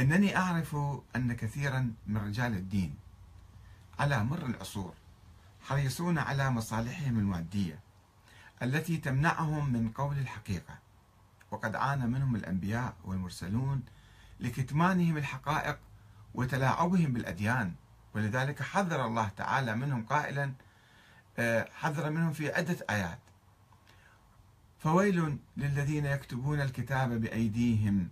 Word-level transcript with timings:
إنني 0.00 0.36
أعرف 0.36 0.76
أن 1.16 1.32
كثيرا 1.32 1.92
من 2.06 2.16
رجال 2.16 2.52
الدين 2.52 2.94
على 3.98 4.24
مر 4.24 4.46
العصور 4.46 4.94
حريصون 5.62 6.18
على 6.18 6.50
مصالحهم 6.50 7.18
المادية 7.18 7.80
التي 8.62 8.96
تمنعهم 8.96 9.72
من 9.72 9.90
قول 9.90 10.18
الحقيقة 10.18 10.78
وقد 11.50 11.76
عانى 11.76 12.06
منهم 12.06 12.36
الأنبياء 12.36 12.94
والمرسلون 13.04 13.82
لكتمانهم 14.40 15.16
الحقائق 15.16 15.78
وتلاعبهم 16.34 17.12
بالأديان 17.12 17.74
ولذلك 18.14 18.62
حذر 18.62 19.06
الله 19.06 19.28
تعالى 19.28 19.76
منهم 19.76 20.04
قائلا 20.04 20.52
آه، 21.38 21.68
حذر 21.74 22.10
منهم 22.10 22.32
في 22.32 22.52
عدة 22.52 22.76
آيات. 22.90 23.18
فويل 24.78 25.38
للذين 25.56 26.06
يكتبون 26.06 26.60
الكتاب 26.60 27.20
بأيديهم 27.20 28.08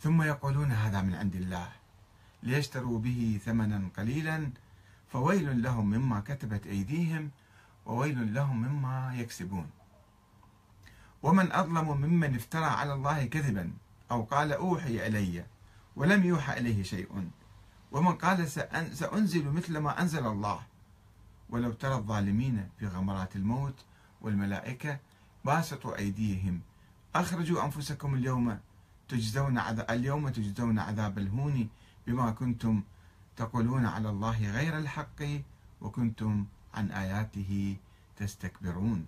ثم 0.00 0.22
يقولون 0.22 0.72
هذا 0.72 1.02
من 1.02 1.14
عند 1.14 1.36
الله. 1.36 1.68
ليشتروا 2.42 2.98
به 2.98 3.40
ثمنا 3.44 3.88
قليلا 3.96 4.50
فويل 5.12 5.62
لهم 5.62 5.90
مما 5.90 6.20
كتبت 6.20 6.66
أيديهم 6.66 7.30
وويل 7.86 8.34
لهم 8.34 8.62
مما 8.62 9.14
يكسبون. 9.16 9.70
ومن 11.22 11.52
أظلم 11.52 12.00
ممن 12.00 12.34
افترى 12.34 12.64
على 12.64 12.92
الله 12.92 13.24
كذبا 13.24 13.72
أو 14.10 14.22
قال 14.22 14.52
أوحي 14.52 15.06
إلي 15.06 15.44
ولم 15.96 16.24
يوحى 16.24 16.58
إليه 16.58 16.82
شيء. 16.82 17.30
ومن 17.92 18.12
قال 18.12 18.48
سأنزل 18.92 19.50
مثل 19.50 19.78
ما 19.78 20.02
أنزل 20.02 20.26
الله. 20.26 20.60
ولو 21.50 21.72
ترى 21.72 21.94
الظالمين 21.94 22.68
في 22.78 22.86
غمرات 22.86 23.36
الموت 23.36 23.84
والملائكة 24.20 24.98
باسطوا 25.44 25.96
أيديهم. 25.96 26.60
أخرجوا 27.14 27.64
أنفسكم 27.64 28.14
اليوم 28.14 28.58
تجزون 29.10 29.58
عذاب 29.58 29.90
اليوم 29.90 30.28
تجزون 30.28 30.78
عذاب 30.78 31.18
الهون 31.18 31.68
بما 32.06 32.30
كنتم 32.30 32.82
تقولون 33.36 33.86
على 33.86 34.08
الله 34.10 34.38
غير 34.52 34.78
الحق 34.78 35.20
وكنتم 35.80 36.44
عن 36.74 36.90
آياته 36.90 37.76
تستكبرون. 38.16 39.00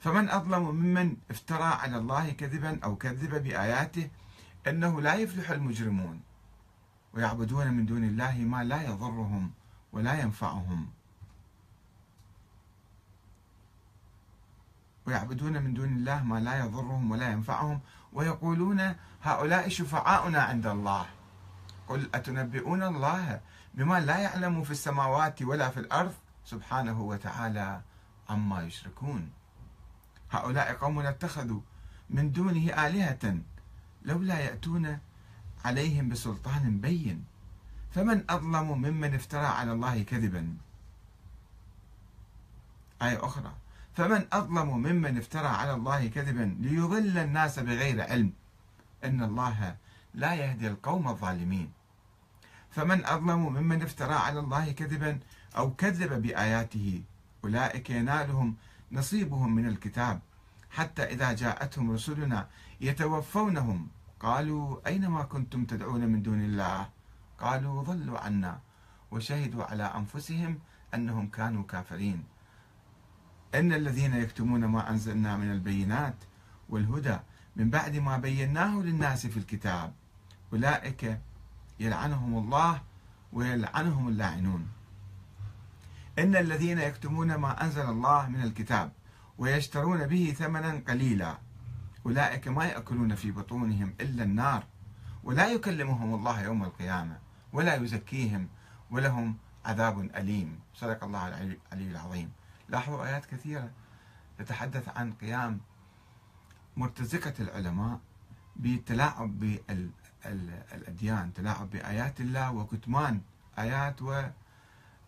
فمن 0.00 0.28
أظلم 0.28 0.64
ممن 0.70 1.16
افترى 1.30 1.70
على 1.82 1.96
الله 1.96 2.30
كذبا 2.30 2.72
أو 2.84 2.96
كذب 2.96 3.42
بآياته 3.44 4.10
أنه 4.68 5.00
لا 5.00 5.14
يفلح 5.14 5.50
المجرمون 5.50 6.20
ويعبدون 7.14 7.66
من 7.72 7.86
دون 7.86 8.04
الله 8.04 8.34
ما 8.52 8.64
لا 8.64 8.82
يضرهم 8.82 9.50
ولا 9.92 10.20
ينفعهم. 10.20 10.80
ويعبدون 15.10 15.62
من 15.62 15.74
دون 15.74 15.88
الله 15.88 16.22
ما 16.22 16.40
لا 16.40 16.58
يضرهم 16.58 17.10
ولا 17.10 17.30
ينفعهم 17.30 17.80
ويقولون 18.12 18.94
هؤلاء 19.22 19.68
شفعاؤنا 19.68 20.42
عند 20.42 20.66
الله. 20.66 21.06
قل 21.88 22.10
أتنبئون 22.14 22.82
الله 22.82 23.40
بما 23.74 24.00
لا 24.00 24.18
يعلم 24.18 24.62
في 24.62 24.70
السماوات 24.70 25.42
ولا 25.42 25.68
في 25.70 25.80
الأرض؟ 25.80 26.14
سبحانه 26.44 27.00
وتعالى 27.00 27.80
عما 28.28 28.62
يشركون. 28.62 29.30
هؤلاء 30.30 30.72
قوم 30.74 30.98
اتخذوا 30.98 31.60
من 32.10 32.32
دونه 32.32 32.86
آلهة 32.86 33.38
لولا 34.02 34.38
يأتون 34.38 34.98
عليهم 35.64 36.08
بسلطان 36.08 36.80
بين. 36.80 37.24
فمن 37.90 38.24
أظلم 38.30 38.68
ممن 38.72 39.14
افترى 39.14 39.46
على 39.46 39.72
الله 39.72 40.02
كذبا؟ 40.02 40.54
آية 43.02 43.24
أخرى. 43.24 43.52
فمن 43.94 44.26
أظلم 44.32 44.76
ممن 44.76 45.18
افترى 45.18 45.46
على 45.46 45.72
الله 45.74 46.06
كذبا 46.06 46.56
ليضل 46.60 47.18
الناس 47.18 47.58
بغير 47.58 48.02
علم. 48.02 48.32
إن 49.04 49.22
الله 49.22 49.76
لا 50.14 50.34
يهدي 50.34 50.68
القوم 50.68 51.08
الظالمين. 51.08 51.72
فمن 52.70 53.04
أظلم 53.04 53.40
ممن 53.54 53.82
افترى 53.82 54.14
على 54.14 54.40
الله 54.40 54.72
كذبا 54.72 55.18
أو 55.56 55.74
كذب 55.74 56.22
بآياته 56.22 57.02
أولئك 57.44 57.90
ينالهم 57.90 58.56
نصيبهم 58.92 59.54
من 59.54 59.66
الكتاب. 59.66 60.20
حتى 60.70 61.02
إذا 61.02 61.32
جاءتهم 61.32 61.90
رسلنا 61.90 62.48
يتوفونهم. 62.80 63.88
قالوا 64.20 64.86
أين 64.86 65.08
ما 65.08 65.22
كنتم 65.22 65.64
تدعون 65.64 66.00
من 66.00 66.22
دون 66.22 66.44
الله؟ 66.44 66.88
قالوا 67.38 67.82
ضلوا 67.82 68.18
عنا 68.18 68.60
وشهدوا 69.10 69.64
على 69.64 69.82
أنفسهم 69.82 70.58
أنهم 70.94 71.28
كانوا 71.28 71.62
كافرين. 71.62 72.24
إن 73.54 73.72
الذين 73.72 74.14
يكتمون 74.14 74.64
ما 74.64 74.90
أنزلنا 74.90 75.36
من 75.36 75.52
البينات 75.52 76.14
والهدى 76.68 77.18
من 77.56 77.70
بعد 77.70 77.96
ما 77.96 78.18
بيناه 78.18 78.82
للناس 78.82 79.26
في 79.26 79.36
الكتاب 79.36 79.92
أولئك 80.52 81.20
يلعنهم 81.80 82.38
الله 82.38 82.82
ويلعنهم 83.32 84.08
اللاعنون. 84.08 84.68
إن 86.18 86.36
الذين 86.36 86.78
يكتمون 86.78 87.34
ما 87.34 87.64
أنزل 87.64 87.90
الله 87.90 88.28
من 88.28 88.42
الكتاب 88.42 88.92
ويشترون 89.38 90.06
به 90.06 90.34
ثمنا 90.38 90.82
قليلا 90.88 91.38
أولئك 92.06 92.48
ما 92.48 92.64
يأكلون 92.64 93.14
في 93.14 93.30
بطونهم 93.30 93.94
إلا 94.00 94.22
النار 94.22 94.64
ولا 95.24 95.52
يكلمهم 95.52 96.14
الله 96.14 96.42
يوم 96.42 96.64
القيامة 96.64 97.18
ولا 97.52 97.74
يزكيهم 97.74 98.48
ولهم 98.90 99.36
عذاب 99.64 100.10
أليم. 100.16 100.58
صدق 100.74 101.04
الله 101.04 101.28
العلي 101.28 101.90
العظيم. 101.90 102.30
لاحظوا 102.70 103.06
آيات 103.06 103.26
كثيرة 103.26 103.70
تتحدث 104.38 104.88
عن 104.88 105.12
قيام 105.12 105.60
مرتزقة 106.76 107.34
العلماء 107.40 108.00
بالتلاعب 108.56 109.38
بالأديان 109.38 111.32
تلاعب 111.32 111.70
بآيات 111.70 112.20
الله 112.20 112.52
وكتمان 112.52 113.20
آيات 113.58 114.02
و 114.02 114.22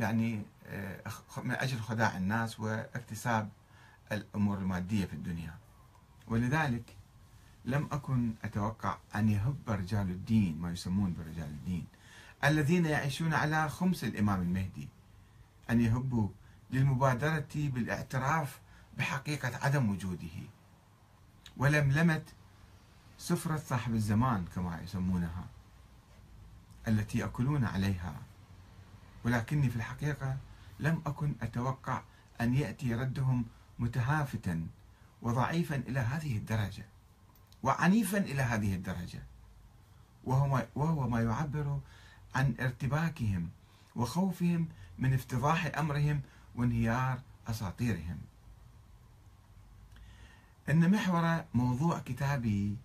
يعني 0.00 0.42
آه، 0.66 1.00
من 1.44 1.50
أجل 1.54 1.80
خداع 1.80 2.16
الناس 2.16 2.60
واكتساب 2.60 3.48
الأمور 4.12 4.58
المادية 4.58 5.04
في 5.04 5.12
الدنيا 5.12 5.54
ولذلك 6.28 6.96
لم 7.64 7.88
أكن 7.92 8.34
أتوقع 8.44 8.96
أن 9.14 9.28
يهب 9.28 9.56
رجال 9.68 10.10
الدين 10.10 10.58
ما 10.60 10.70
يسمون 10.72 11.14
برجال 11.18 11.48
الدين 11.48 11.86
الذين 12.44 12.86
يعيشون 12.86 13.34
على 13.34 13.68
خمس 13.68 14.04
الإمام 14.04 14.42
المهدي 14.42 14.88
أن 15.70 15.80
يهبوا 15.80 16.28
للمبادرة 16.70 17.48
بالاعتراف 17.54 18.60
بحقيقة 18.98 19.56
عدم 19.62 19.90
وجوده. 19.90 20.36
ولملمة 21.56 22.22
سفرة 23.18 23.56
صاحب 23.56 23.94
الزمان 23.94 24.44
كما 24.54 24.80
يسمونها 24.80 25.44
التي 26.88 27.18
يأكلون 27.18 27.64
عليها. 27.64 28.14
ولكني 29.24 29.70
في 29.70 29.76
الحقيقة 29.76 30.36
لم 30.80 31.02
أكن 31.06 31.34
أتوقع 31.42 32.02
أن 32.40 32.54
يأتي 32.54 32.94
ردهم 32.94 33.44
متهافتا 33.78 34.66
وضعيفا 35.22 35.76
إلى 35.76 36.00
هذه 36.00 36.36
الدرجة 36.36 36.84
وعنيفا 37.62 38.18
إلى 38.18 38.42
هذه 38.42 38.74
الدرجة. 38.74 39.22
وهو, 40.24 40.66
وهو 40.74 41.08
ما 41.08 41.20
يعبر 41.20 41.80
عن 42.34 42.54
ارتباكهم 42.60 43.48
وخوفهم 43.96 44.68
من 44.98 45.14
افتضاح 45.14 45.78
أمرهم 45.78 46.20
وانهيار 46.54 47.20
أساطيرهم. 47.48 48.18
إن 50.70 50.90
محور 50.90 51.44
موضوع 51.54 51.98
كتابي 51.98 52.76